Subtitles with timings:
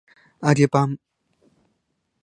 [0.41, 0.97] 揚げパン